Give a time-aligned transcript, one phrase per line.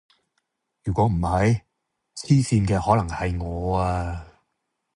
[0.83, 1.61] 如果唔係，
[2.17, 4.25] 黐線嘅可能係我呀